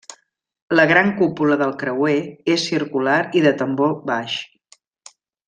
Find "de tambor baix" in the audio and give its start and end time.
3.49-4.41